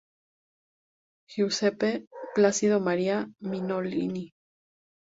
[1.29, 4.33] Giuseppe Placido Maria Nicolini.